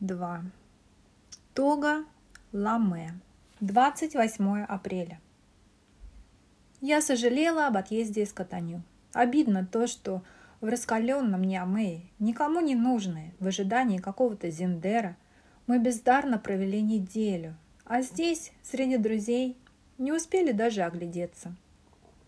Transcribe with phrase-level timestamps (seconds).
[0.00, 0.44] 2.
[1.54, 2.04] Тога,
[2.52, 3.14] Ламе.
[3.60, 5.18] 28 апреля.
[6.80, 8.82] Я сожалела об отъезде из Катаню.
[9.12, 10.22] Обидно то, что
[10.60, 15.16] в раскаленном Ниамее, никому не нужные, в ожидании какого-то Зиндера,
[15.66, 19.58] мы бездарно провели неделю, а здесь, среди друзей,
[19.98, 21.56] не успели даже оглядеться.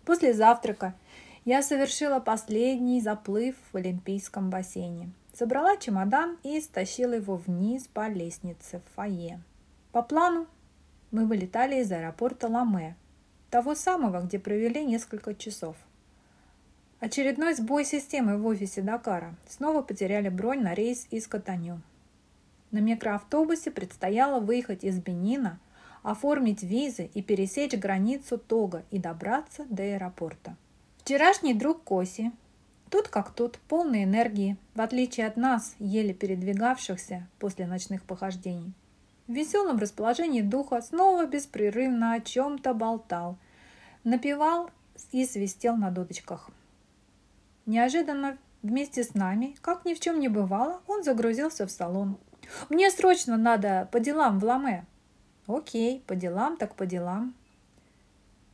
[0.04, 0.96] После завтрака
[1.44, 8.80] я совершила последний заплыв в Олимпийском бассейне– Собрала чемодан и стащила его вниз по лестнице
[8.80, 9.40] в фойе.
[9.92, 10.46] По плану
[11.10, 12.96] мы вылетали из аэропорта Ламе,
[13.50, 15.76] того самого, где провели несколько часов.
[17.00, 19.34] Очередной сбой системы в офисе Дакара.
[19.48, 21.80] Снова потеряли бронь на рейс из Катаню.
[22.70, 25.58] На микроавтобусе предстояло выехать из Бенина,
[26.02, 30.56] оформить визы и пересечь границу Тога и добраться до аэропорта.
[30.98, 32.32] Вчерашний друг Коси,
[32.90, 38.74] Тут как тут, полной энергии, в отличие от нас, еле передвигавшихся после ночных похождений.
[39.28, 43.38] В веселом расположении духа снова беспрерывно о чем-то болтал,
[44.02, 44.70] напевал
[45.12, 46.50] и свистел на дудочках.
[47.64, 52.18] Неожиданно вместе с нами, как ни в чем не бывало, он загрузился в салон.
[52.68, 54.84] «Мне срочно надо по делам в Ламе».
[55.46, 57.34] «Окей, по делам так по делам».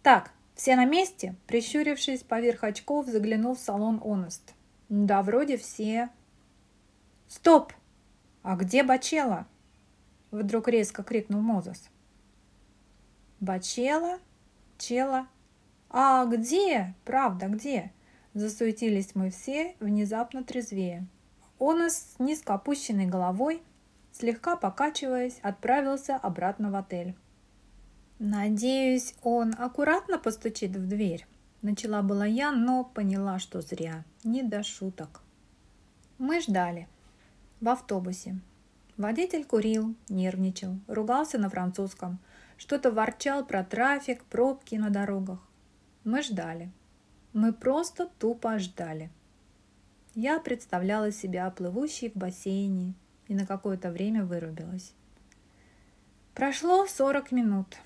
[0.03, 4.55] «Так, «Все на месте?»– прищурившись поверх очков, заглянул в салон Онест.
[4.89, 6.09] «Да, вроде все».
[7.29, 7.75] «Стоп!
[8.43, 9.47] А где Бачела?»–
[10.31, 11.91] вдруг резко крикнул Мозес.
[13.39, 14.19] «Бачела?
[14.79, 15.29] Чела?
[15.91, 16.95] А где?
[17.05, 17.93] Правда, где?»
[18.33, 21.07] Засуетились мы все, внезапно трезвее.
[21.59, 23.63] Онес с низко опущенной головой,
[24.13, 27.15] слегка покачиваясь, отправился обратно в отель.
[28.19, 31.27] «Надеюсь, он аккуратно постучит в дверь?»
[31.63, 34.05] Начала была я, но поняла, что зря.
[34.23, 35.21] Не до шуток.
[36.19, 36.87] Мы ждали.
[37.61, 38.39] В автобусе.
[38.97, 42.19] Водитель курил, нервничал, ругался на французском,
[42.57, 45.41] что-то ворчал про трафик, пробки на дорогах.
[46.05, 46.71] Мы ждали.
[47.33, 49.11] Мы просто тупо ждали.
[50.15, 52.95] Я представляла себя плывущей в бассейне
[53.29, 54.95] и на какое-то время вырубилась.
[56.33, 57.77] Прошло 40 минут.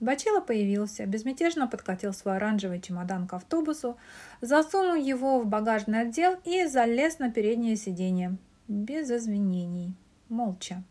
[0.00, 3.96] Бачила появился, безмятежно подкатил свой оранжевый чемодан к автобусу,
[4.40, 8.36] засунул его в багажный отдел и залез на переднее сиденье.
[8.68, 9.94] Без извинений.
[10.28, 10.84] Молча.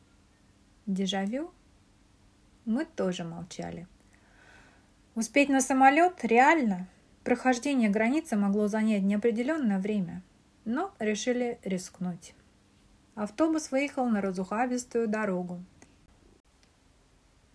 [0.86, 1.52] Дежавю?
[2.66, 3.88] Мы тоже молчали.
[5.16, 6.88] Успеть на самолет реально?
[7.24, 10.22] Прохождение границы могло занять неопределенное время,
[10.66, 12.34] но решили рискнуть.
[13.16, 15.64] Автобус выехал на разухабистую дорогу,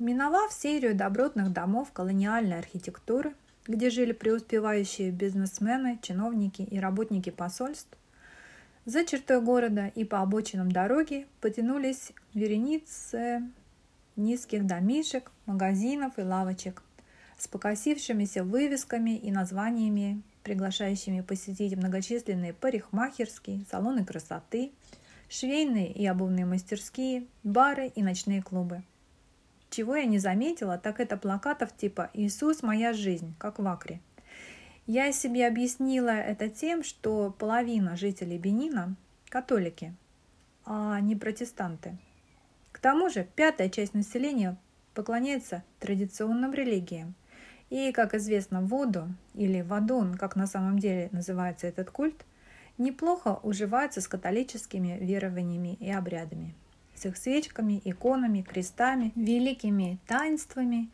[0.02, 3.34] Миновав серию добротных домов колониальной архитектуры,
[3.68, 7.96] где жили преуспевающие бизнесмены, чиновники и работники посольств,
[8.84, 13.48] за чертой города и по обочинам дороги потянулись вереницы
[14.16, 16.82] низких домишек, магазинов и лавочек
[17.38, 24.72] с покосившимися вывесками и названиями, приглашающими посетить многочисленные парикмахерские, салоны красоты,
[25.28, 28.82] швейные и обувные мастерские, бары и ночные клубы–
[29.72, 34.00] чего я не заметила, так это плакатов типа «Иисус– моя жизнь», как в Акре.
[34.86, 38.94] Я себе объяснила это тем, что половина жителей Бенина–
[39.28, 39.94] католики,
[40.64, 41.96] а не протестанты.
[42.70, 44.58] К тому же пятая часть населения
[44.94, 47.14] поклоняется традиционным религиям.
[47.70, 52.26] И, как известно, воду или вадун, как на самом деле называется этот культ,
[52.76, 56.54] неплохо уживается с католическими верованиями и обрядами
[57.02, 60.88] с их свечками, иконами, крестами, великими таинствами,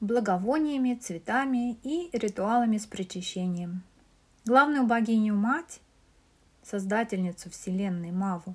[0.00, 3.82] благовониями, цветами и ритуалами с причащением.
[4.44, 5.80] Главную богиню-мать,
[6.62, 8.54] создательницу Вселенной Маву,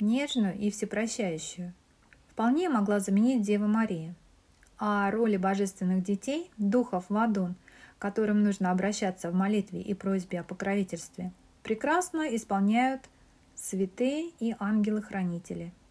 [0.00, 1.74] нежную и всепрощающую,
[2.30, 4.14] вполне могла заменить Дева Мария.
[4.78, 7.56] А роли божественных детей, духов Вадун,
[7.98, 11.30] которым нужно обращаться в молитве и просьбе о покровительстве,
[11.62, 13.02] прекрасно исполняют
[13.54, 15.72] святые и ангелы-хранители–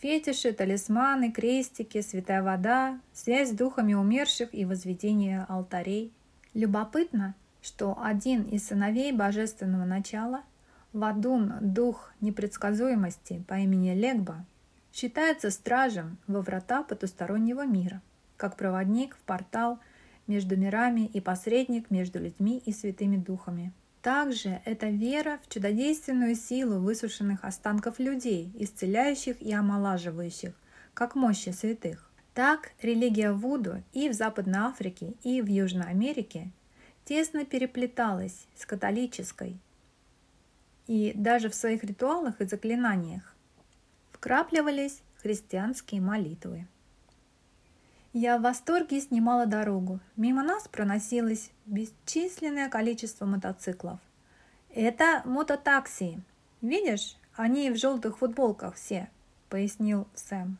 [0.00, 6.10] Фетиши, талисманы, крестики, святая вода, связь с духами умерших и возведение алтарей.
[6.54, 10.42] Любопытно, что один из сыновей божественного начала,
[10.94, 14.46] Вадун, дух непредсказуемости по имени Легба,
[14.90, 18.00] считается стражем во врата потустороннего мира,
[18.38, 19.80] как проводник в портал
[20.26, 23.70] между мирами и посредник между людьми и святыми духами–
[24.02, 30.54] также это вера в чудодейственную силу высушенных останков людей, исцеляющих и омолаживающих,
[30.94, 32.10] как мощи святых.
[32.34, 36.50] Так религия Вуду и в Западной Африке, и в Южной Америке
[37.04, 39.58] тесно переплеталась с католической.
[40.86, 43.34] И даже в своих ритуалах и заклинаниях
[44.12, 46.66] вкрапливались христианские молитвы.
[48.12, 50.00] Я в восторге снимала дорогу.
[50.16, 54.00] Мимо нас проносилось бесчисленное количество мотоциклов.
[54.74, 56.20] Это мототакси.
[56.60, 59.08] Видишь, они в желтых футболках все,
[59.48, 60.58] пояснил Сэм.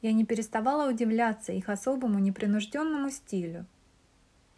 [0.00, 3.64] Я не переставала удивляться их особому непринужденному стилю.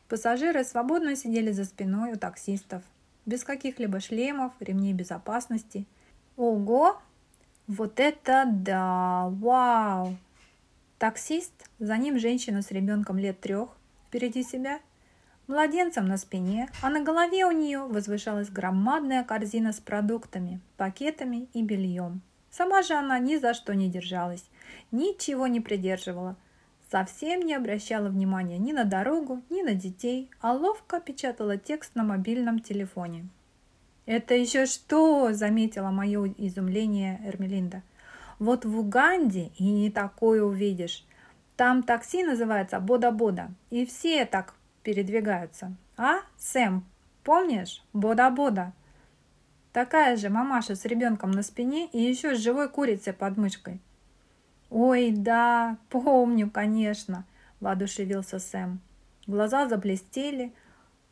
[0.09, 2.83] Пассажиры свободно сидели за спиной у таксистов,
[3.27, 5.87] без каких-либо шлемов, ремней безопасности.
[6.37, 6.99] Ого!
[7.67, 9.29] Вот это да!
[9.29, 10.17] Вау!
[10.99, 13.71] Таксист, за ним женщина с ребенком лет трех,
[14.07, 14.81] впереди себя,
[15.49, 21.63] младенцем на спине, а на голове у нее возвышалась громадная корзина с продуктами, пакетами и
[21.63, 22.23] бельем.
[22.51, 24.45] Сама же она ни за что не держалась,
[24.93, 26.37] ничего не придерживала,
[26.91, 32.05] совсем не обращала внимания ни на дорогу, ни на детей, а ловко печатала текст на
[32.05, 33.29] мобильном телефоне.
[34.07, 37.83] «Это еще что?»– заметила мое изумление Эрмелинда.
[38.39, 41.05] «Вот в Уганде и не такое увидишь.
[41.57, 45.75] Там такси называется Бода-Бода, и все так передвигаются.
[45.97, 46.85] А, Сэм,
[47.23, 47.83] помнишь?
[47.93, 48.73] Бода-Бода».
[49.73, 53.81] Такая же мамаша с ребенком на спине и еще с живой курицей под мышкой.
[54.71, 57.25] «Ой, да, помню, конечно»,–
[57.61, 58.81] воодушевился Сэм.
[59.27, 60.53] Глаза заблестели,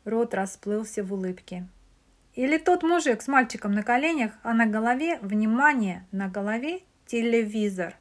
[0.05, 1.67] рот расплылся в улыбке.
[2.35, 6.81] Или тот мужик с мальчиком на коленях, а на голове, внимание, на голове
[7.13, 7.95] телевизор.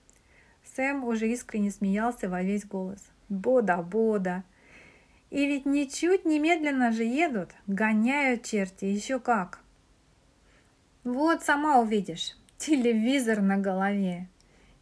[0.74, 3.10] Сэм уже искренне смеялся во весь голос.
[3.28, 4.42] Бода, бода.
[5.28, 9.60] И ведь ничуть немедленно же едут, гоняют черти, еще как.
[11.04, 12.38] Вот сама увидишь.
[12.56, 14.30] Телевизор на голове.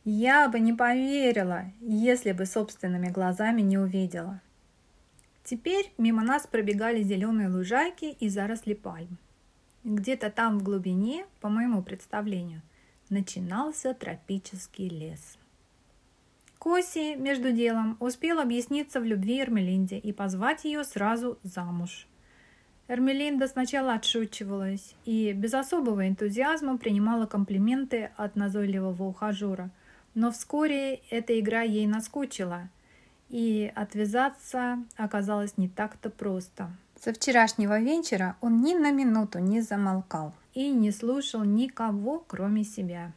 [0.05, 4.41] Я бы не поверила, если бы собственными глазами не увидела.
[5.43, 9.19] Теперь мимо нас пробегали зеленые лужайки и заросли пальм.
[9.83, 12.63] Где-то там в глубине, по моему представлению,
[13.11, 15.37] начинался тропический лес.
[16.59, 22.07] Коси, между делом, успел объясниться в любви Эрмелинде и позвать ее сразу замуж.
[22.87, 29.71] Эрмелинда сначала отшучивалась и без особого энтузиазма принимала комплименты от назойливого ухажера,
[30.15, 32.69] но вскоре эта игра ей наскучила,
[33.29, 36.71] и отвязаться оказалось не так-то просто.
[37.01, 43.13] Со вчерашнего вечера он ни на минуту не замолкал и не слушал никого, кроме себя.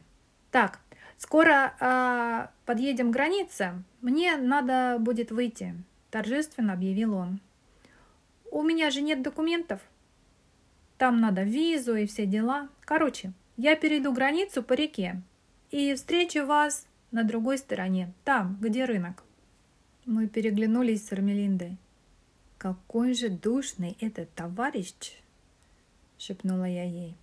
[0.50, 0.80] «Так,
[1.16, 5.74] скоро э, подъедем к границе, мне надо будет выйти»,–
[6.10, 7.40] торжественно объявил он.
[8.54, 9.80] У меня же нет документов.
[10.96, 12.68] Там надо визу и все дела.
[12.82, 15.20] Короче, я перейду границу по реке
[15.72, 19.24] и встречу вас на другой стороне, там, где рынок.
[20.06, 21.78] Мы переглянулись с Армелиндой.
[22.56, 25.20] «Какой же душный этот товарищ!»—
[26.18, 27.16] шепнула я ей.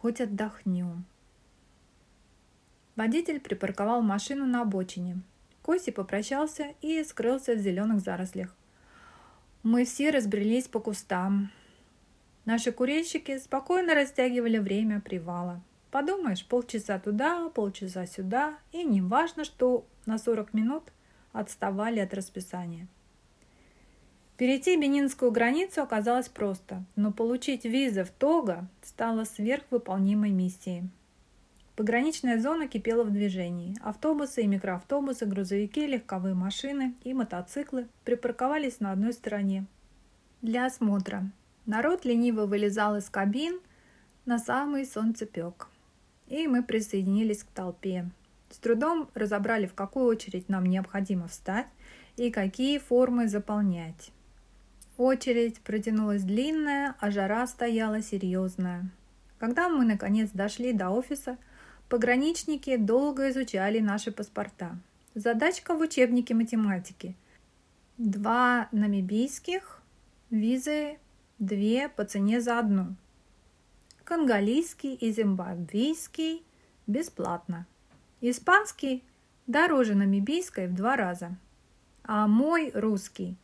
[0.00, 1.04] «Хоть отдохнем».
[2.96, 5.22] Водитель припарковал машину на обочине.
[5.62, 8.54] Коси попрощался и скрылся в зеленых зарослях.
[9.62, 11.50] Мы все разбрелись по кустам.
[12.46, 15.60] Наши курильщики спокойно растягивали время привала.
[15.90, 20.84] Подумаешь, полчаса туда, полчаса сюда, и не важно, что на 40 минут
[21.32, 22.88] отставали от расписания.
[24.40, 30.88] Перейти Бенинскую границу оказалось просто, но получить визы в Того стало сверхвыполнимой миссией.
[31.76, 33.76] Пограничная зона кипела в движении.
[33.82, 39.66] Автобусы и микроавтобусы, грузовики, легковые машины и мотоциклы припарковались на одной стороне.
[40.40, 41.30] Для осмотра.
[41.66, 43.60] Народ лениво вылезал из кабин
[44.24, 45.68] на самый солнцепек.
[46.28, 48.08] И мы присоединились к толпе.
[48.48, 51.66] С трудом разобрали, в какую очередь нам необходимо встать
[52.16, 54.12] и какие формы заполнять.
[55.00, 58.90] Очередь протянулась длинная, а жара стояла серьезная.
[59.38, 61.38] Когда мы наконец дошли до офиса–
[61.90, 64.78] Пограничники долго изучали наши паспорта.
[65.16, 67.16] Задачка в учебнике математики.
[67.98, 69.82] Два намибийских,
[70.30, 70.98] визы
[71.40, 72.94] две по цене за одну.
[74.04, 76.44] Конголийский и зимбабвийский
[76.86, 77.66] бесплатно.
[78.20, 79.02] Испанский
[79.48, 81.36] дороже намибийской в два раза.
[82.04, 83.36] А мой русский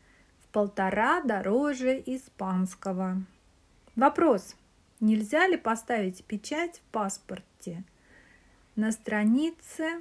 [0.56, 3.22] полтора дороже испанского.
[3.94, 4.56] Вопрос.
[5.00, 7.84] Нельзя ли поставить печать в паспорте–
[8.74, 10.00] на странице,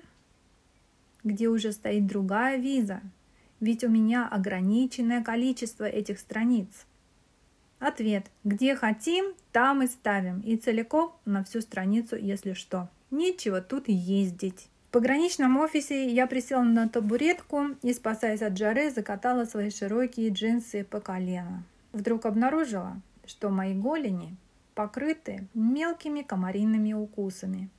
[1.26, 3.02] где уже стоит другая виза,
[3.60, 6.86] ведь у меня ограниченное количество этих страниц.
[7.80, 8.32] Ответ.
[8.46, 10.40] Где хотим, там и ставим.
[10.40, 12.88] И целиком на всю страницу, если что.
[13.12, 14.70] Нечего тут ездить.
[14.96, 21.02] Пограничном офисе я присела на табуретку и, спасаясь от жары, закатала свои широкие джинсы по
[21.02, 21.66] колено.
[21.92, 24.38] Вдруг обнаружила, что мои голени
[24.74, 27.70] покрыты мелкими комариными укусами.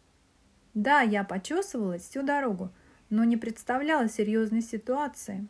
[0.74, 2.70] Да, я почесывалась всю дорогу,
[3.08, 5.48] но не представляла серьезной ситуации.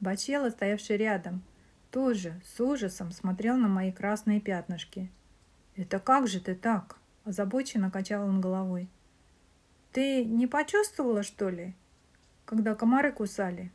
[0.00, 1.44] Бачела, стоявший рядом,
[1.92, 5.08] тоже с ужасом смотрел на мои красные пятнышки.
[5.76, 8.88] «Это как же ты так?»– озабоченно качал он головой.
[9.96, 11.74] «Ты не почувствовала, что ли,
[12.44, 13.72] когда комары кусали?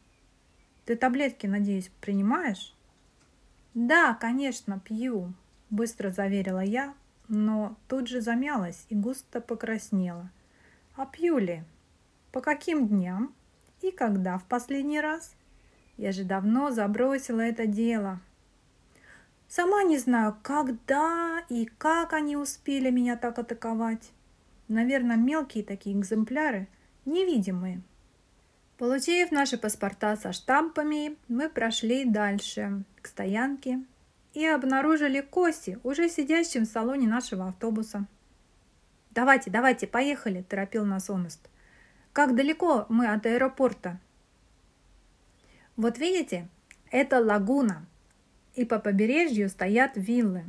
[0.85, 2.75] Ты таблетки, надеюсь, принимаешь?»
[3.73, 5.33] «Да, конечно, пью»,–
[5.71, 6.93] быстро заверила я,
[7.27, 10.29] но тут же замялась и густо покраснела.
[10.95, 11.63] «А пью ли?
[12.31, 13.33] По каким дням?
[13.81, 15.35] И когда в последний раз?»
[15.97, 18.19] Я же давно забросила это дело.
[19.47, 24.11] Сама не знаю, когда и как они успели меня так атаковать.
[24.71, 26.69] Наверное, мелкие такие экземпляры,
[27.03, 27.81] невидимые.
[28.77, 33.83] Получив наши паспорта со штампами, мы прошли дальше, к стоянке,
[34.33, 38.07] и обнаружили Коси, уже сидящим в салоне нашего автобуса.
[39.09, 41.49] «Давайте, давайте, поехали!»– торопил нас Онест.
[42.13, 43.99] «Как далеко мы от аэропорта?»
[45.75, 46.47] Вот видите,
[46.91, 47.85] это лагуна,
[48.55, 50.45] и по побережью стоят виллы.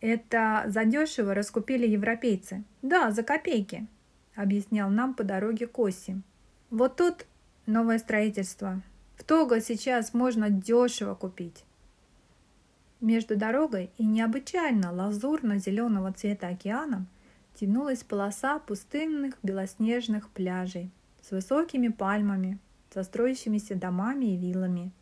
[0.00, 2.64] Это задешево раскупили европейцы.
[2.82, 3.86] Да, за копейки,
[4.34, 6.22] объяснял нам по дороге Коси.
[6.70, 7.26] Вот тут
[7.66, 8.80] новое строительство.
[9.16, 11.64] В Того сейчас можно дешево купить.
[13.00, 17.06] Между дорогой и необычайно лазурно-зеленого цвета океаном
[17.54, 20.90] тянулась полоса пустынных белоснежных пляжей
[21.22, 22.58] с высокими пальмами,
[22.92, 23.02] со
[23.74, 24.92] домами и виллами.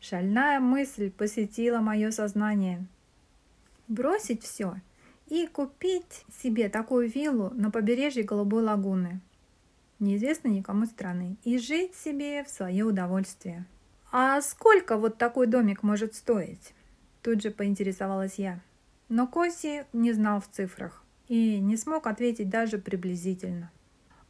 [0.00, 2.86] Шальная мысль посетила мое сознание.
[3.92, 4.76] Бросить все
[5.26, 9.20] и купить себе такую виллу на побережье Голубой лагуны,
[9.98, 13.66] неизвестно никому страны, и жить себе в свое удовольствие.
[14.10, 16.72] А сколько вот такой домик может стоить?
[17.20, 18.60] Тут же поинтересовалась я.
[19.10, 23.70] Но Коси не знал в цифрах и не смог ответить даже приблизительно.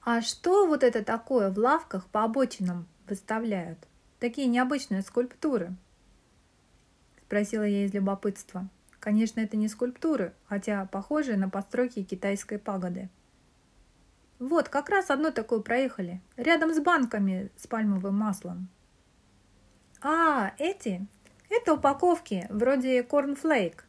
[0.04, 3.78] А что вот это такое в лавках по обочинам выставляют?
[4.18, 5.72] Такие необычные скульптуры?
[7.26, 8.68] Спросила я из любопытства.
[9.02, 13.08] Конечно, это не скульптуры, хотя похожие на постройки китайской пагоды.
[14.38, 18.68] Вот, как раз одно такое проехали, рядом с банками с пальмовым маслом.
[20.02, 21.04] А, эти?
[21.50, 23.86] Это упаковки, вроде корнфлейк.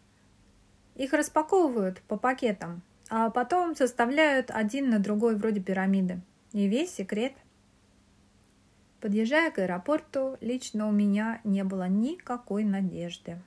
[0.95, 6.21] Их распаковывают по пакетам, а потом составляют один на другой вроде пирамиды.
[6.53, 7.33] И весь секрет.
[8.99, 13.37] Подъезжая к аэропорту, лично у меня не было никакой надежды.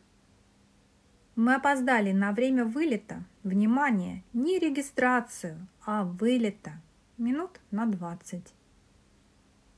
[1.37, 3.23] Мы опоздали на время вылета.
[3.45, 6.73] Внимание, не регистрацию, а вылета.
[7.19, 8.43] Минут на 20.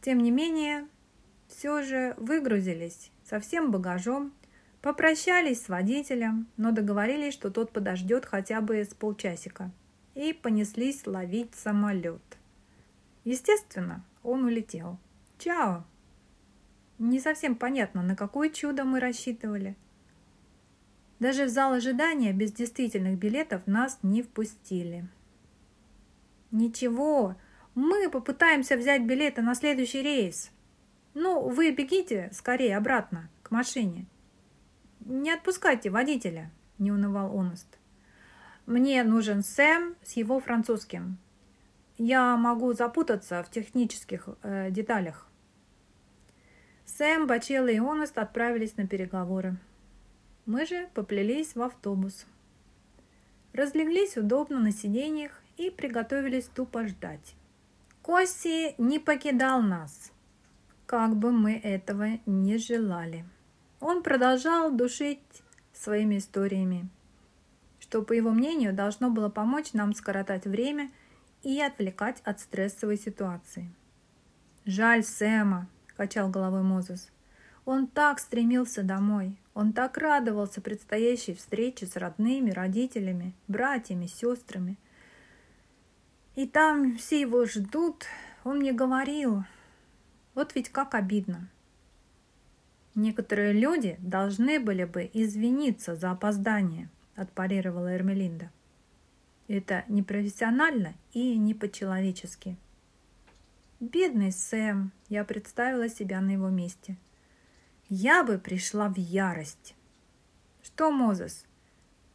[0.01, 0.89] Тем не менее,
[1.49, 4.33] все же выгрузились со всем багажом
[4.81, 9.73] Попрощались с водителем, но договорились, что тот подождет хотя бы с полчасика,
[10.15, 12.23] и понеслись ловить самолет.
[13.25, 14.99] Естественно, он улетел.
[15.39, 15.85] Чао!
[16.99, 19.77] Не совсем понятно, на какое чудо мы рассчитывали.
[21.21, 25.09] Даже в зал ожидания без действительных билетов нас не впустили.
[26.51, 27.37] Ничего,
[27.75, 30.51] мы попытаемся взять билеты на следующий рейс.
[31.15, 34.07] Ну, вы бегите скорее обратно, к машине.
[35.09, 37.79] «Не отпускайте водителя»,– не унывал Оност.
[38.67, 41.17] «Мне нужен Сэм с его французским.
[41.97, 45.27] Я могу запутаться в технических э, деталях».
[46.85, 49.57] Сэм, Бачелла и Оност отправились на переговоры.
[50.49, 52.25] Мы же поплелись в автобус.
[53.53, 57.35] Разлеглись удобно на сиденьях и приготовились тупо ждать.
[58.01, 60.11] Косси не покидал нас,
[60.87, 63.27] как бы мы этого не желали.
[63.79, 65.21] Он продолжал душить
[65.75, 66.89] своими историями,
[67.79, 70.91] что, по его мнению, должно было помочь нам скоротать время
[71.43, 73.71] и отвлекать от стрессовой ситуации.
[74.65, 77.11] «Жаль Сэма»,– качал головой Мозес.
[77.67, 84.79] «Он так стремился домой, он так радовался предстоящей встрече с родными, родителями, братьями, сестрами.
[86.37, 88.05] И там все его ждут,
[88.45, 89.43] он мне говорил.
[90.37, 91.49] Вот ведь как обидно.
[92.95, 98.53] Некоторые люди должны были бы извиниться за опоздание, отпарировала Эрмелинда.
[99.49, 102.57] Это непрофессионально и не по-человечески.
[103.81, 106.97] Бедный Сэм, я представила себя на его месте.
[107.89, 109.75] Я бы пришла в ярость.
[110.63, 111.47] Что, Мозес,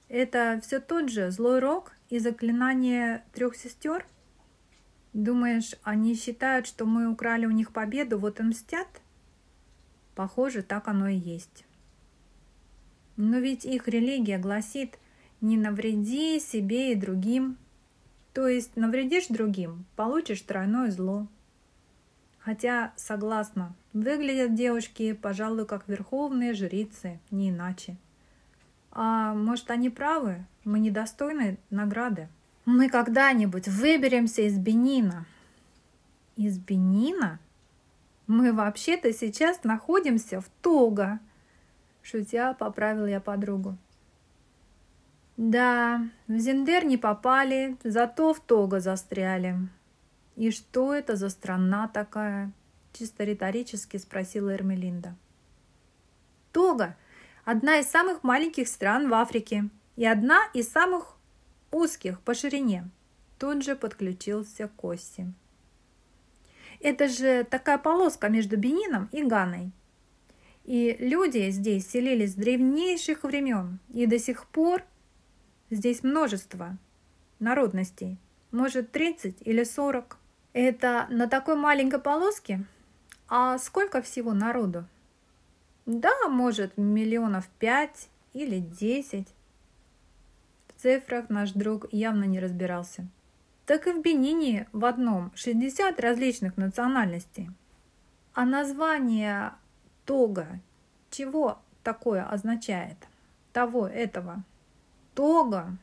[0.07, 4.05] это все тот же злой рок и заклинание трех сестер?
[5.13, 8.87] Думаешь, они считают, что мы украли у них победу, вот и мстят?
[10.13, 11.65] Похоже, так оно и есть.
[13.15, 14.99] Но ведь их религия гласит
[15.41, 17.57] «не навреди себе и другим».
[18.33, 21.27] То есть навредишь другим, получишь тройное зло.
[22.43, 27.95] Хотя, согласна, выглядят девушки, пожалуй, как верховные жрицы, не иначе.
[28.91, 30.45] А может, они правы?
[30.65, 32.27] Мы недостойны награды.
[32.65, 35.25] Мы когда-нибудь выберемся из Бенина.
[36.35, 37.39] Из Бенина?
[38.27, 41.19] Мы вообще-то сейчас находимся в Того.
[42.01, 43.77] Шутя, поправил я подругу.
[45.37, 49.55] Да, в Зиндер не попали, зато в Того застряли.
[50.35, 52.51] И что это за страна такая?
[52.93, 55.15] Чисто риторически спросила Эрмелинда.
[56.51, 56.95] Тога–
[57.45, 61.15] одна из самых маленьких стран в Африке и одна из самых
[61.71, 62.89] узких по ширине.
[63.39, 65.33] Тут же подключился Косси.
[66.79, 69.71] Это же такая полоска между Бенином и Ганой.
[70.63, 74.83] И люди здесь селились с древнейших времен, и до сих пор
[75.73, 76.77] Здесь множество
[77.39, 78.19] народностей,
[78.51, 80.19] может 30 или 40.
[80.53, 82.63] Это на такой маленькой полоске?
[83.27, 84.85] А сколько всего народу?
[85.85, 89.27] Да, может, миллионов пять или десять.
[90.67, 93.07] В цифрах наш друг явно не разбирался.
[93.65, 97.49] Так и в Бенине в одном 60 различных национальностей.
[98.33, 99.53] А название
[100.05, 100.59] Тога
[101.09, 102.97] чего такое означает?
[103.53, 104.43] Того, этого.
[105.13, 105.77] Тога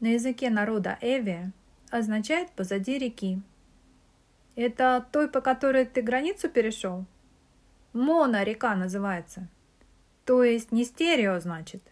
[0.00, 1.50] на языке народа Эви
[1.90, 3.40] означает «позади реки».
[4.56, 7.04] Это той, по которой ты границу перешел?
[7.92, 9.48] Мона река называется.
[10.24, 11.82] То есть не стерео, значит.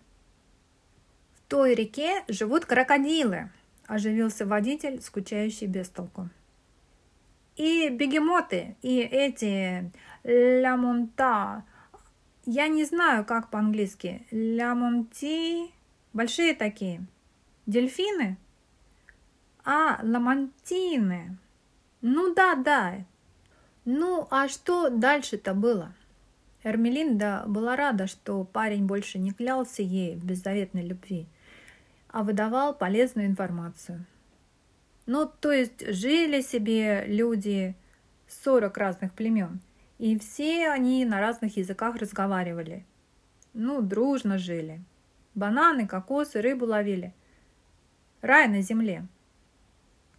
[1.35, 3.51] В той реке живут крокодилы,
[3.87, 6.29] оживился водитель, скучающий без толку.
[7.57, 9.90] И бегемоты, и эти
[10.23, 11.64] лямонта.
[12.44, 14.27] Я не знаю, как по-английски.
[14.31, 15.73] Лямонти
[16.12, 17.07] Большие такие.
[17.66, 18.38] Дельфины?
[19.64, 21.37] А, ламантины.
[22.01, 23.05] Ну да, да.
[23.85, 25.95] Ну, а что дальше-то было?
[26.63, 31.27] Эрмелинда была рада, что парень больше не клялся ей в беззаветной любви,
[32.09, 34.05] а выдавал полезную информацию.
[35.07, 37.75] Ну, то есть жили себе люди
[38.29, 39.61] 40 разных племен,
[39.99, 42.85] и все они на разных языках разговаривали.
[43.55, 44.83] Ну, дружно жили.
[45.35, 47.15] Бананы, кокосы, рыбу ловили.
[48.21, 49.07] Рай на земле.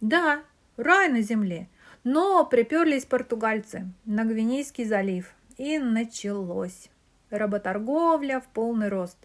[0.00, 0.42] Да,
[0.80, 1.68] рай на земле.
[2.04, 5.32] Но приперлись португальцы на Гвинейский залив.
[5.56, 6.90] И началось.
[7.30, 9.18] Работорговля в полный рост.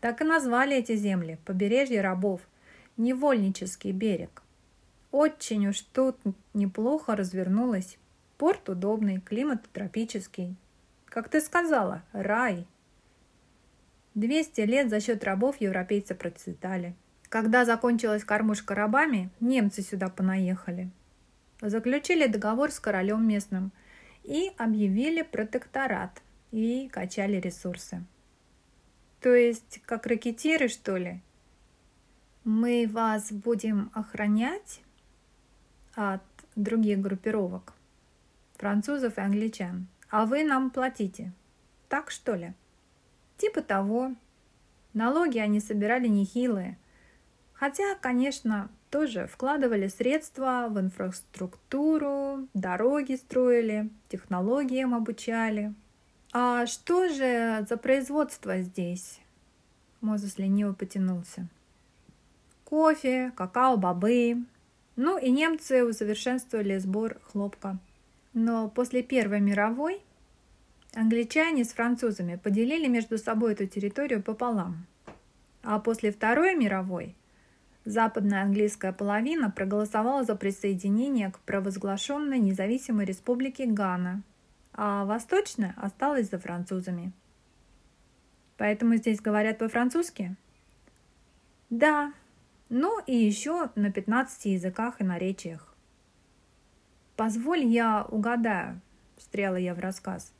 [0.00, 2.40] Так и назвали эти земли– побережье рабов.
[2.96, 4.42] Невольнический берег.
[5.10, 6.16] Очень уж тут
[6.54, 7.98] неплохо развернулось.
[8.38, 10.56] Порт удобный, климат тропический.
[11.06, 12.66] Как ты сказала, рай–
[14.14, 16.94] 200 лет за счет рабов европейцы процветали.
[17.28, 20.90] Когда закончилась кормушка рабами, немцы сюда понаехали.
[21.60, 23.72] Заключили договор с королем местным
[24.24, 28.04] и объявили протекторат и качали ресурсы.
[29.20, 31.20] То есть, как ракетиры, что ли?
[32.44, 34.80] Мы вас будем охранять
[35.94, 36.22] от
[36.56, 37.74] других группировок,
[38.56, 41.32] французов и англичан, а вы нам платите.
[41.88, 42.54] Так что ли?
[43.36, 44.14] Типа того.
[44.92, 46.78] Налоги они собирали нехилые.
[47.52, 55.72] Хотя, конечно, тоже вкладывали средства в инфраструктуру, дороги строили, технологиям обучали.
[56.32, 59.20] А что же за производство здесь?
[60.00, 61.48] Мозес лениво потянулся.
[62.64, 64.44] Кофе, какао-бобы.
[64.96, 67.78] Ну и немцы усовершенствовали сбор хлопка.
[68.32, 70.02] Но после Первой мировой
[70.94, 74.86] Англичане с французами поделили между собой эту территорию пополам.
[75.62, 77.14] А после Второй мировой
[77.84, 84.22] западная английская половина проголосовала за присоединение к провозглашенной независимой республике Гана,
[84.72, 87.12] а восточная осталась за французами.
[88.56, 90.36] Поэтому здесь говорят по-французски?
[91.70, 92.12] Да,
[92.68, 95.74] ну и еще на 15 языках и наречиях.
[97.16, 98.80] Позволь я угадаю,
[99.16, 100.32] встряла я в рассказ–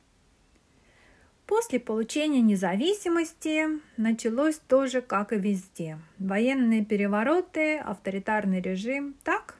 [1.61, 5.99] После получения независимости началось то же, как и везде.
[6.17, 9.13] Военные перевороты, авторитарный режим.
[9.23, 9.59] Так?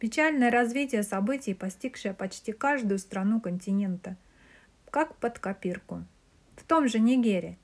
[0.00, 4.16] Печальное развитие событий, постигшее почти каждую страну континента.
[4.90, 6.02] Как под копирку.
[6.56, 7.58] В том же Нигере.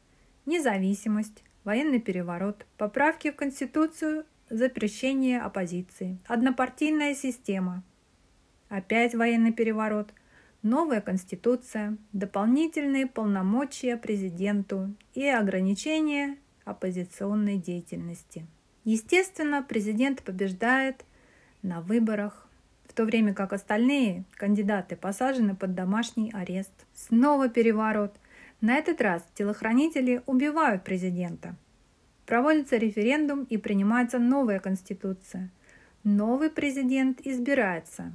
[0.46, 7.82] Независимость, военный переворот, поправки в Конституцию, запрещение оппозиции, однопартийная система.
[8.68, 10.12] Опять военный переворот–
[10.64, 18.46] новая конституция, дополнительные полномочия президенту и ограничения оппозиционной деятельности.
[18.84, 21.04] Естественно, президент побеждает,
[21.62, 22.48] на выборах,
[22.86, 26.72] в то время как остальные кандидаты посажены под домашний арест.
[26.94, 28.14] Снова переворот.
[28.60, 31.56] На этот раз телохранители убивают президента.
[32.26, 35.50] Проводится референдум и принимается новая конституция.
[36.04, 38.12] Новый президент избирается.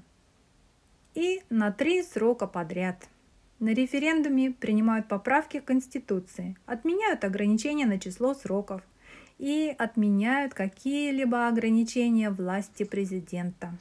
[1.20, 3.10] И на три срока подряд.
[3.60, 8.82] На референдуме принимают поправки к Конституции, отменяют ограничения на число сроков
[9.38, 13.74] и отменяют какие-либо ограничения власти президента.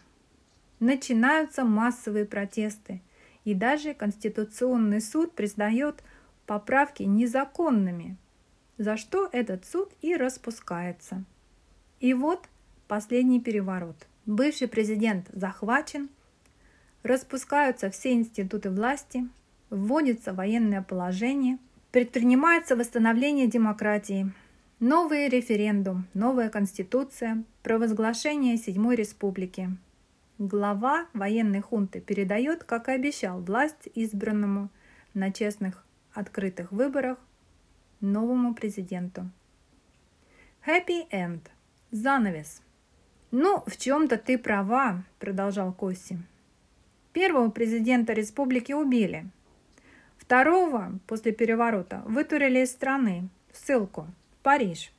[0.81, 3.01] Начинаются массовые протесты,
[3.45, 6.03] и даже Конституционный суд признает
[6.45, 8.17] поправки незаконными–
[8.79, 11.25] за что этот суд и распускается.
[12.01, 12.49] И вот
[12.87, 14.07] последний переворот.
[14.25, 16.09] Бывший президент захвачен,
[17.09, 19.27] распускаются все институты власти,
[19.71, 21.59] вводится военное положение,
[21.91, 24.31] предпринимается восстановление демократии,
[24.79, 29.71] новый референдум, новая конституция, провозглашение Седьмой Республики.
[30.39, 34.69] Глава военной хунты передает, как и обещал, власть избранному
[35.15, 37.19] на честных открытых выборах
[38.01, 39.29] новому президенту.
[40.65, 41.41] Happy End.
[41.91, 42.63] Занавес.
[43.31, 46.19] «Ну, в чем-то ты права»,– продолжал Коси.
[47.13, 49.27] Первого президента республики убили.
[50.17, 54.93] Второго, после переворота, вытурили из страны, в ссылку, в Париж.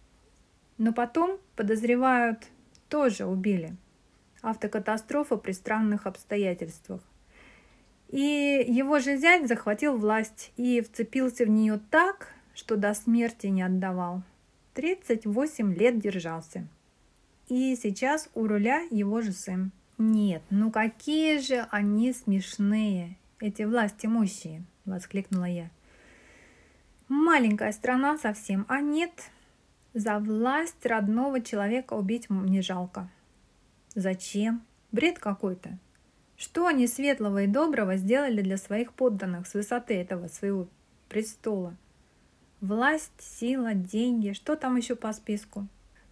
[0.77, 2.47] Но потом, подозревают,
[2.87, 3.75] тоже убили.
[4.41, 7.01] Автокатастрофа при странных обстоятельствах.
[8.09, 13.61] И его же зять захватил власть и вцепился в нее так, что до смерти не
[13.61, 14.23] отдавал.
[14.73, 16.67] 38 лет держался.
[17.49, 19.71] И сейчас у руля его же сын.
[20.01, 25.69] Нет, ну какие же они смешные, эти власть имущие, воскликнула я.
[27.09, 29.11] Маленькая страна совсем, а нет,
[29.93, 33.09] за власть родного человека убить мне жалко.
[33.93, 34.61] Зачем?
[34.93, 35.77] Бред какой-то.
[36.37, 40.69] Что они светлого и доброго сделали для своих подданных с высоты этого своего
[41.09, 41.75] престола?
[42.61, 45.67] Власть, сила, деньги, что там еще по списку?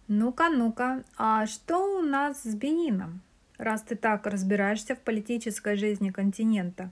[0.08, 3.22] Ну-ка, ну-ка, а что у нас с Бенином,
[3.58, 6.90] раз ты так разбираешься в политической жизни континента?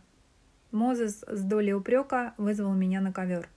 [0.73, 3.49] Мозес с долей упрека вызвал меня на ковер.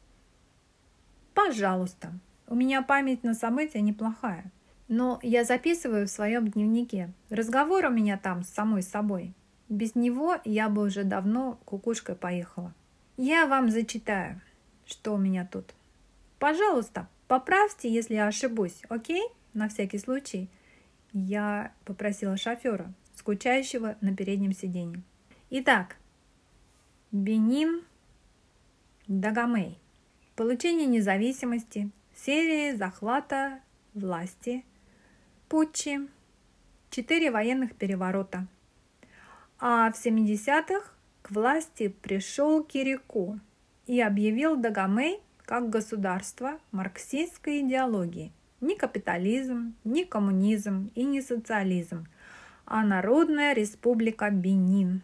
[1.33, 2.13] Пожалуйста,
[2.47, 4.51] у меня память на события неплохая,
[4.87, 7.11] но я записываю в своем дневнике.
[7.29, 9.33] Разговор у меня там с самой собой.
[9.67, 12.73] Без него я бы уже давно кукушкой поехала.
[13.17, 14.41] Я вам зачитаю,
[14.85, 15.73] что у меня тут.
[16.39, 19.23] Пожалуйста, поправьте, если я ошибусь, окей?
[19.53, 20.49] На всякий случай.
[21.13, 25.01] Я попросила шофера, скучающего на переднем сиденье.
[25.49, 25.97] Итак,
[27.11, 27.83] Бенин,
[29.07, 29.79] Дагомей.
[30.35, 33.59] Получение независимости, серии захвата
[33.93, 34.63] власти,
[35.47, 36.07] путчи,
[36.91, 38.47] четыре военных переворота.
[39.59, 40.93] А в 70-х
[41.23, 43.39] к власти пришел Кирико
[43.87, 48.31] и объявил Дагомей как государство марксистской идеологии.
[48.61, 52.07] Ни капитализм, ни коммунизм и не социализм,
[52.65, 55.01] а Народная республика Бенин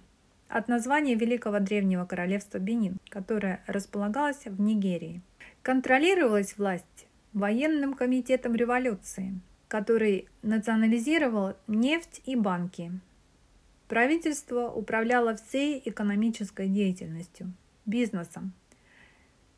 [0.50, 5.22] от названия Великого Древнего Королевства Бенин, которое располагалось в Нигерии.
[5.62, 12.91] Контролировалась власть военным комитетом революции, который национализировал нефть и банки.
[13.88, 17.54] Правительство управляло всей экономической деятельностью,
[17.86, 18.54] бизнесом,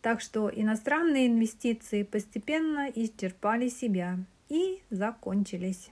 [0.02, 5.90] так что иностранные инвестиции постепенно исчерпали себя и закончились.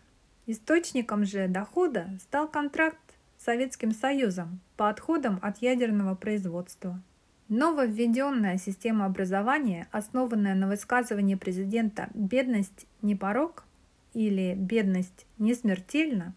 [0.48, 3.00] Источником же дохода стал контракт
[3.38, 7.02] с Советским Союзом по отходам от ядерного производства.
[7.48, 13.65] Нововведенная система образования, основанная на высказывании президента «бедность не порог»
[14.13, 16.34] или «бедность не смертельна»,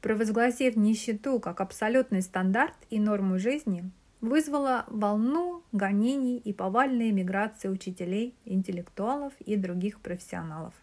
[0.00, 8.34] провозгласив нищету как абсолютный стандарт и норму жизни, вызвала волну гонений и повальной миграции учителей,
[8.44, 10.74] интеллектуалов и других профессионалов.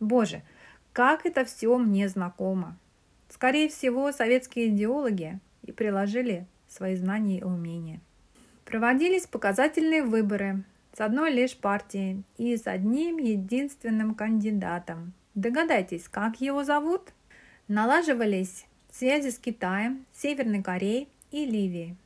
[0.00, 0.42] Боже,
[0.92, 2.78] как это все мне знакомо!
[3.28, 8.00] Скорее всего, советские идеологи и приложили свои знания и умения.
[8.64, 15.12] Проводились показательные выборы с одной лишь партией и с одним единственным кандидатом.
[15.34, 17.12] Догадайтесь, как его зовут?
[17.68, 21.96] Налаживались связи с Китаем, Северной Кореей и Ливией.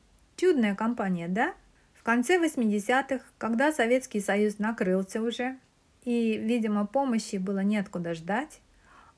[0.40, 1.52] Чудная компания, да?
[1.92, 5.58] В конце 80-х, когда Советский Союз накрылся уже,
[6.02, 8.62] и, видимо, помощи было неоткуда ждать,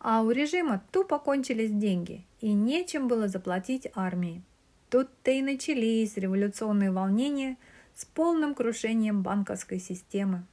[0.01, 4.43] а у режима тупо кончились деньги, и нечем было заплатить армии.
[4.91, 7.57] Тут-то и начались революционные волнения
[7.95, 10.45] с полным крушением банковской системы.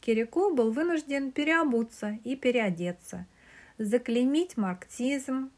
[0.00, 3.28] Кирико был вынужден переобуться и переодеться,
[3.78, 5.52] заклеймить марксизм,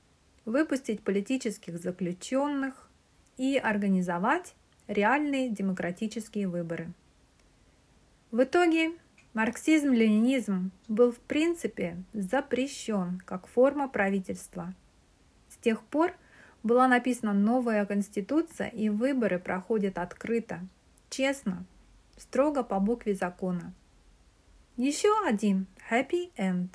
[0.45, 2.91] выпустить политических заключенных
[3.39, 4.55] и организовать
[4.89, 6.91] реальные демократические выборы.
[8.31, 8.93] В итоге
[9.35, 14.75] марксизм-ленинизм был в принципе запрещен как форма правительства.
[15.49, 16.13] С тех пор
[16.63, 20.61] была написана новая конституция и выборы проходят открыто,
[21.09, 21.65] честно,
[22.17, 23.73] строго по букве закона.
[24.77, 26.69] Еще один happy end.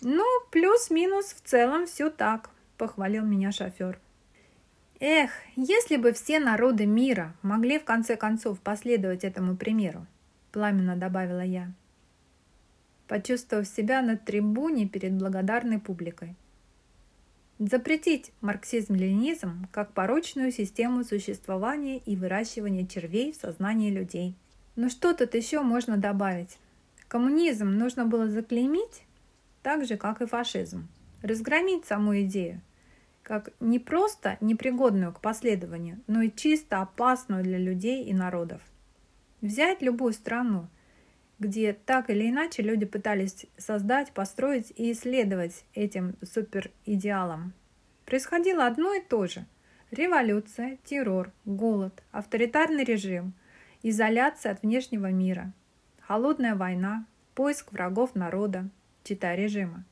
[0.00, 4.00] Ну, плюс-минус в целом все так, похвалил меня шофер.
[5.00, 10.06] Эх, если бы все народы мира могли в конце концов последовать этому примеру,
[10.50, 11.72] пламенно добавила я,
[13.06, 16.34] почувствовав себя на трибуне перед благодарной публикой.
[17.60, 24.34] Запретить марксизм-ленинизм как порочную систему существования и выращивания червей в сознании людей.
[24.74, 26.58] Но что тут еще можно добавить?
[27.06, 29.02] Коммунизм нужно было заклеймить,
[29.62, 30.88] так же, как и фашизм.
[31.22, 32.60] Разгромить саму идею,
[33.28, 38.62] как не просто непригодную к последованию, но и чисто опасную для людей и народов.
[39.42, 40.66] Взять любую страну,
[41.38, 47.52] где так или иначе люди пытались создать, построить и исследовать этим суперидеалом.
[48.06, 49.44] Происходило одно и то же.
[49.90, 53.34] Революция, террор, голод, авторитарный режим,
[53.82, 55.52] изоляция от внешнего мира,
[56.00, 58.70] холодная война, поиск врагов народа,
[59.04, 59.84] чита режима,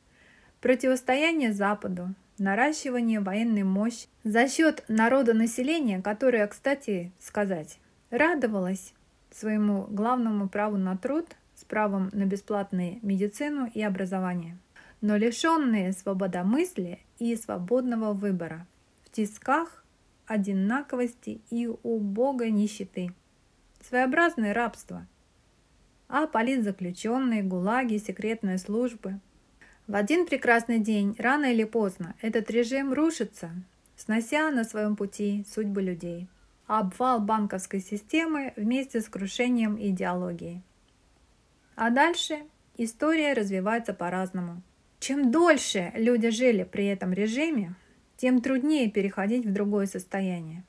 [0.63, 7.79] противостояние Западу, наращивание военной мощи за счет народонаселения, которое, кстати сказать,
[8.11, 8.95] радовалось
[9.31, 14.59] своему главному праву на труд с правом на бесплатную медицину и образование,
[15.01, 18.67] но лишенные свободомыслия и свободного выбора
[19.05, 19.85] в тисках
[20.27, 23.13] одинаковости и убогой нищеты.
[23.89, 25.07] Своеобразное рабство.
[26.09, 29.21] А политзаключенные, гулаги, секретные службы,
[29.87, 33.51] в один прекрасный день, рано или поздно, этот режим рушится,
[33.97, 36.27] снося на своем пути судьбы людей.
[36.67, 40.61] Обвал банковской системы вместе с крушением идеологии.
[41.77, 42.43] А дальше
[42.77, 44.61] история развивается по-разному.
[44.99, 47.77] Чем дольше люди жили при этом режиме,
[48.17, 50.65] тем труднее переходить в другое состояние.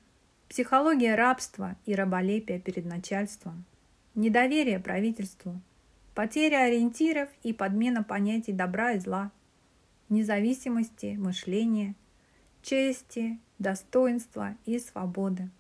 [0.47, 3.65] Психология рабства и раболепия перед начальством,
[4.13, 5.59] недоверие правительству,
[6.17, 9.31] Потеря ориентиров и подмена понятий добра и зла,
[10.09, 11.93] независимости, мышления,
[12.63, 15.51] чести, достоинства и свободы.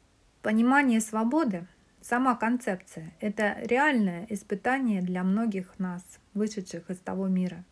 [0.41, 1.67] Понимание свободы,
[2.01, 6.01] сама концепция– это реальное испытание для многих нас,
[6.33, 7.63] вышедших из того мира.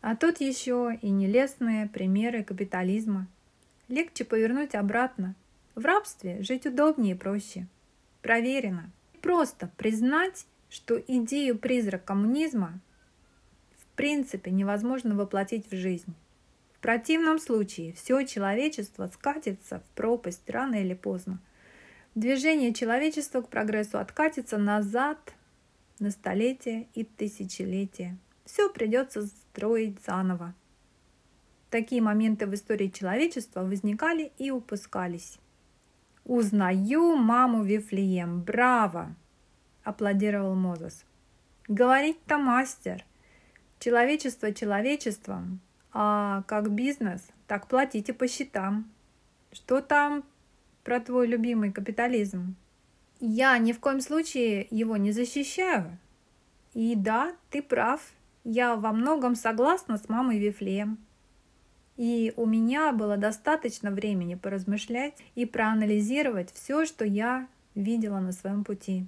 [0.00, 3.26] А тут еще и нелестные примеры капитализма.
[3.88, 5.34] Легче повернуть обратно.
[5.74, 7.66] В рабстве жить удобнее и проще.
[8.22, 8.92] Проверено.
[9.20, 12.80] Просто признать что идею призрак коммунизма
[13.76, 16.14] в принципе невозможно воплотить в жизнь.
[16.74, 21.40] В противном случае все человечество скатится в пропасть рано или поздно.
[22.14, 25.34] Движение человечества к прогрессу откатится назад
[25.98, 28.16] на столетия и тысячелетия.
[28.44, 30.54] Все придется строить заново.
[31.70, 35.38] Такие моменты в истории человечества возникали и упускались.
[36.24, 38.40] Узнаю маму Вифлеем.
[38.40, 39.14] Браво!
[39.88, 41.04] Аплодировал Мозес.
[41.66, 43.04] Говорить-то мастер.
[43.78, 45.60] Человечество человечеством,
[45.92, 48.90] а как бизнес, так платите по счетам.
[49.50, 50.24] Что там
[50.84, 52.54] про твой любимый капитализм?
[53.20, 55.98] Я ни в коем случае его не защищаю.
[56.74, 58.00] И да, ты прав,
[58.44, 60.98] я во многом согласна с мамой Вифлеем.
[61.96, 68.64] И у меня было достаточно времени поразмышлять и проанализировать все, что я видела на своем
[68.64, 69.06] пути.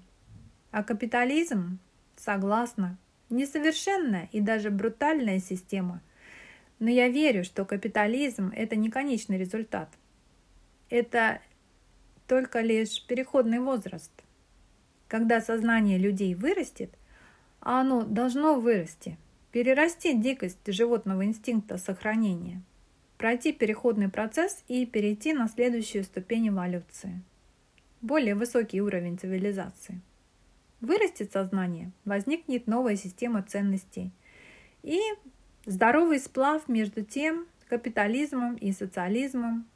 [0.70, 1.78] А капитализм,
[2.16, 2.96] согласна,
[3.28, 6.00] несовершенная и даже брутальная система.
[6.78, 9.90] Но я верю, что капитализм– это не конечный результат.
[10.88, 11.40] Это
[12.26, 14.12] только лишь переходный возраст.
[15.09, 16.90] Когда сознание людей вырастет,
[17.61, 19.18] а оно должно вырасти,
[19.50, 22.62] перерасти дикость животного инстинкта сохранения,
[23.18, 27.20] пройти переходный процесс и перейти на следующую ступень эволюции.
[28.00, 30.00] Более высокий уровень цивилизации–
[30.80, 34.12] Вырастет сознание, возникнет новая система ценностей.
[34.82, 34.98] И
[35.66, 39.66] здоровый сплав между тем капитализмом и социализмом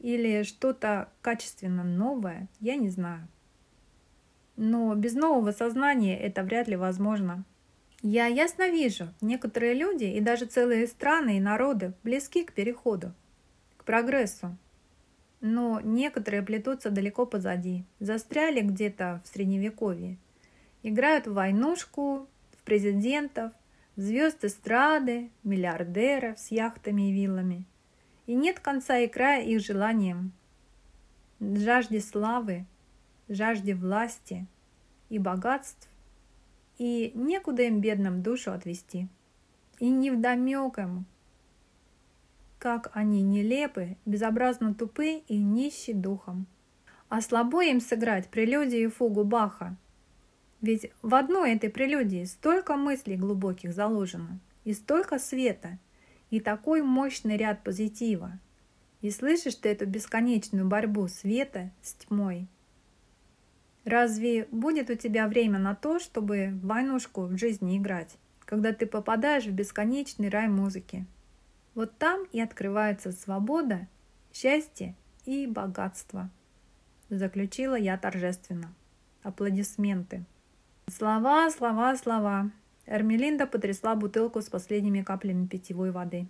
[0.00, 3.26] или что-то качественно новое, я не знаю.
[4.56, 7.44] Но без нового сознания это вряд ли возможно.
[8.02, 13.14] Я ясно вижу, некоторые люди и даже целые страны и народы близки к переходу,
[13.78, 14.56] к прогрессу.
[15.40, 20.18] Но некоторые плетутся далеко позади, застряли где-то в средневековье
[20.84, 23.52] Играют в войнушку, в президентов,
[23.96, 27.64] в звезд эстрады, миллиардеров с яхтами и виллами.
[28.26, 30.32] и нет конца и края их желаниям,
[31.40, 32.66] жажде славы,
[33.30, 34.46] жажде власти
[35.08, 35.88] и богатств,
[36.76, 39.08] и некуда им бедным душу отвести.
[39.78, 41.06] И невдомек им,
[42.58, 46.46] как они нелепы, безобразно тупы и нищи духом.
[47.08, 49.78] А слабо им сыграть прелюдию и фугу Баха.
[50.64, 55.78] Ведь в одной этой прелюдии столько мыслей глубоких заложено, и столько света,
[56.30, 58.38] и такой мощный ряд позитива.
[59.02, 62.48] И слышишь ты эту бесконечную борьбу света с тьмой–
[63.84, 68.86] Разве будет у тебя время на то, чтобы в войнушку в жизни играть, когда ты
[68.86, 71.04] попадаешь в бесконечный рай музыки?
[71.74, 73.86] Вот там и открывается свобода,
[74.32, 74.94] счастье
[75.26, 76.30] и богатство.
[77.10, 78.72] Заключила я торжественно.
[79.22, 80.24] Аплодисменты.
[80.88, 82.50] Слова, слова, слова.
[82.86, 86.26] Эрмелинда потрясла бутылку с последними каплями питьевой воды.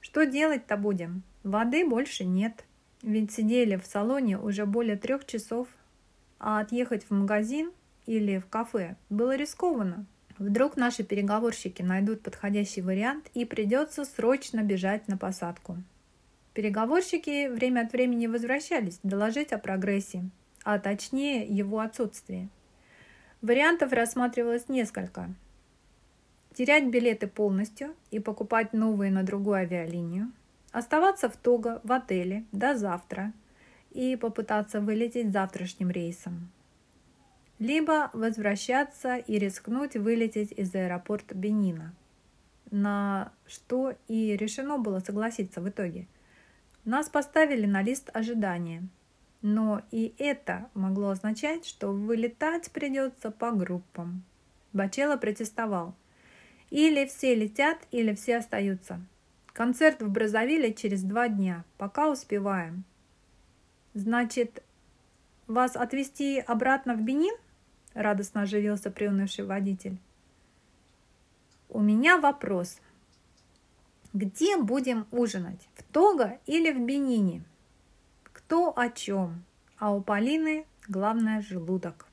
[0.00, 1.22] Что делать-то будем?
[1.42, 2.64] Воды больше нет.
[3.02, 5.68] Ведь сидели в салоне уже более трех часов
[6.38, 7.72] а отъехать в магазин
[8.04, 10.04] или в кафе было рискованно.
[10.36, 15.78] Вдруг наши переговорщики найдут подходящий вариант и придется срочно бежать на посадку.
[16.52, 20.24] Переговорщики время от времени возвращались доложить о прогрессе,
[20.64, 22.50] а точнее его отсутствии.
[23.44, 25.28] Вариантов рассматривалось несколько.
[26.54, 30.32] Терять билеты полностью и покупать новые на другую авиалинию,
[30.72, 33.32] оставаться в Того в отеле до завтра–
[33.94, 36.50] и попытаться вылететь завтрашним рейсом.
[37.60, 41.94] Либо возвращаться и рискнуть вылететь из аэропорта Бенина,
[42.70, 46.06] на что и решено было согласиться в итоге.
[46.84, 48.82] Нас поставили на лист ожидания,
[49.44, 54.24] но и это могло означать, что вылетать придется по группам.
[54.72, 55.94] Бачело протестовал.
[56.70, 59.02] Или все летят, или все остаются.
[59.52, 62.84] Концерт в Бразовиле через два дня, пока успеваем.
[63.92, 64.62] «Значит,
[65.46, 67.36] вас отвезти обратно в Бенин?»–
[67.92, 69.98] радостно оживился приунывший водитель.
[71.68, 72.80] «У меня вопрос.
[74.14, 75.68] Где будем ужинать?
[75.74, 77.44] В Того или в Бенине?
[78.46, 79.42] Кто о чем?
[79.78, 82.06] А у Полины главное– желудок».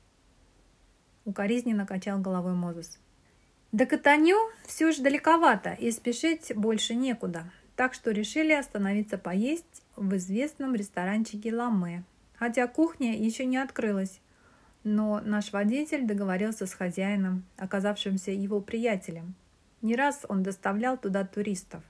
[1.26, 2.98] Укоризненно качал головой Мозес.
[3.70, 10.16] До Катаню все же далековато и спешить больше некуда, так что решили остановиться поесть в
[10.16, 12.02] известном ресторанчике Ламе,
[12.34, 14.20] хотя кухня еще не открылась.
[14.84, 19.34] Но наш водитель договорился с хозяином, оказавшимся его приятелем.
[19.82, 21.84] Не раз он доставлял туда туристов.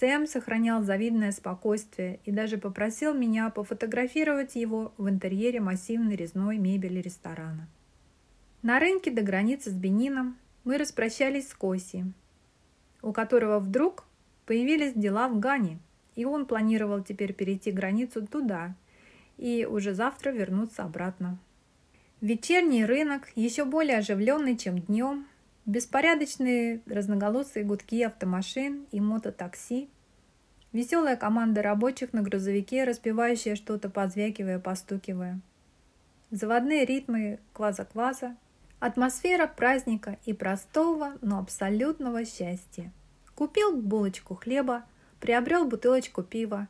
[0.00, 7.00] Сэм сохранял завидное спокойствие и даже попросил меня пофотографировать его в интерьере массивной резной мебели
[7.00, 7.68] ресторана.
[8.62, 12.04] На рынке до границы с Бенином мы распрощались с Коси,
[13.02, 14.04] у которого вдруг
[14.46, 15.78] появились дела в Гане–
[16.20, 18.74] и он планировал теперь перейти границу туда
[19.38, 21.38] и уже завтра вернуться обратно.
[22.20, 25.26] Вечерний рынок, еще более оживленный, чем днем,
[25.66, 29.88] беспорядочные разноголосые гудки автомашин и мототакси,
[30.72, 35.40] веселая команда рабочих на грузовике, распевающая что-то, позвякивая, постукивая,
[36.30, 38.36] заводные ритмы кваза-кваза,
[38.78, 42.92] атмосфера праздника и простого, но абсолютного счастья.
[43.34, 44.84] Купил булочку хлеба,
[45.20, 46.68] приобрел бутылочку пива.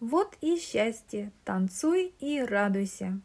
[0.00, 3.20] Вот и счастье, танцуй и радуйся.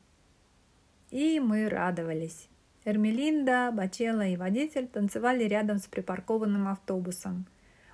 [1.10, 2.48] И мы радовались.
[2.88, 7.46] Эрмелинда, Бачела и водитель танцевали рядом с припаркованным автобусом.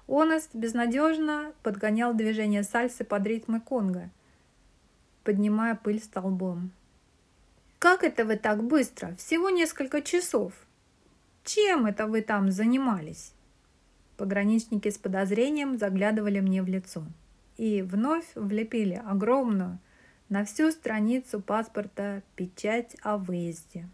[0.07, 4.11] Онест безнадежно подгонял движение сальсы под ритмы конга,
[5.23, 6.69] поднимая пыль столбом.
[7.79, 9.15] «Как это вы так быстро?
[9.15, 10.53] Всего несколько часов.
[11.43, 13.33] Чем это вы там занимались?»
[14.15, 17.03] Пограничники с подозрением заглядывали мне в лицо
[17.57, 19.79] и вновь влепили огромную
[20.29, 23.89] на всю страницу паспорта печать о выезде.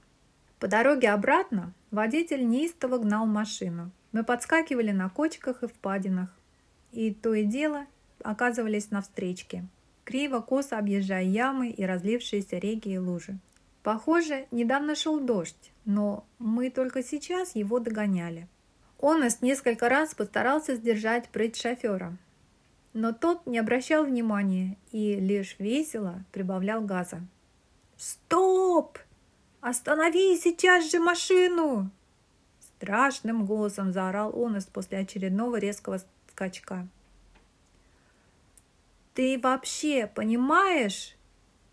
[0.59, 3.91] По дороге обратно водитель неистово гнал машину.
[4.11, 6.29] Мы подскакивали на кочках и впадинах,
[6.91, 7.85] и то и дело
[8.23, 9.65] оказывались на встречке,
[10.03, 13.37] криво-косо объезжая ямы и разлившиеся реки и лужи.
[13.83, 18.47] Похоже, недавно шел дождь, но мы только сейчас его догоняли–
[19.01, 22.17] Онес несколько раз постарался сдержать прыть шофера,
[22.93, 27.21] но тот не обращал внимания и лишь весело прибавлял газа.
[27.95, 28.99] «Стоп!
[29.61, 31.89] Останови сейчас же машину!»
[32.59, 35.99] Страшным голосом заорал Онес после очередного резкого
[36.29, 36.87] скачка.
[39.13, 41.17] «Ты вообще понимаешь,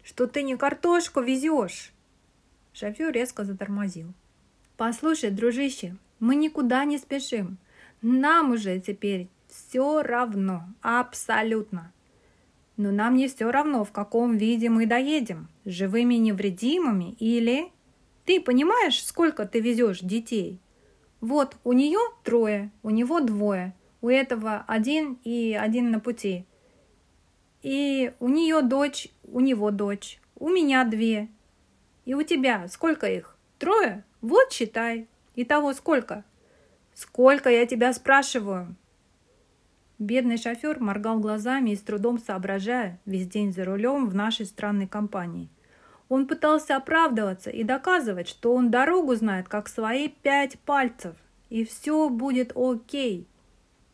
[0.03, 1.93] что ты не картошку везешь?»
[2.72, 4.12] Шофер резко затормозил.
[4.76, 7.59] «Послушай, дружище, мы никуда не спешим.
[8.03, 11.93] Нам уже теперь все равно, абсолютно.
[12.76, 17.70] Но нам не все равно, в каком виде мы доедем, живыми невредимыми или...
[18.27, 20.59] Ты понимаешь, сколько ты везешь детей?
[21.20, 23.72] Вот у нее трое, у него двое,
[24.03, 26.45] у этого один и один на пути.
[27.62, 31.29] И у нее дочь, у него дочь, у меня две.
[32.05, 33.37] И у тебя сколько их?
[33.59, 34.05] Трое?
[34.20, 35.07] Вот считай.
[35.37, 36.24] Итого сколько?
[36.95, 38.74] Сколько я тебя спрашиваю?
[40.01, 44.89] Бедный шофер моргал глазами и с трудом соображая весь день за рулем в нашей странной
[44.89, 45.49] компании.
[46.09, 51.16] Он пытался оправдываться и доказывать, что он дорогу знает как свои пять пальцев,
[51.50, 53.26] и все будет окей.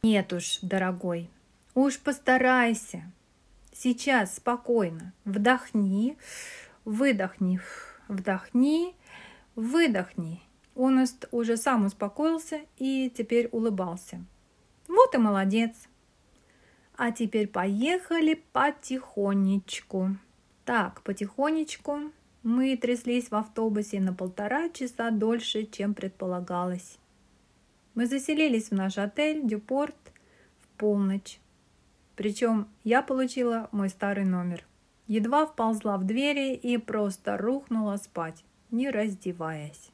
[0.02, 1.30] Нет уж, дорогой,
[1.74, 3.02] уж постарайся.
[3.72, 5.12] Сейчас спокойно.
[5.24, 6.18] Вдохни,
[6.84, 7.60] выдохни,
[8.08, 8.94] вдохни,
[9.56, 10.42] выдохни.
[10.74, 14.22] Он уже сам успокоился и теперь улыбался.
[14.88, 15.74] Вот и молодец.
[16.96, 20.16] А теперь поехали потихонечку.
[20.64, 26.98] Так, потихонечку мы тряслись в автобусе на полтора часа дольше, чем предполагалось.
[27.94, 29.96] Мы заселились в наш отель «Дюпорт»
[30.60, 31.38] в полночь.
[32.16, 34.66] Причем я получила мой старый номер.
[35.06, 39.91] Едва вползла в двери и просто рухнула спать, не раздеваясь.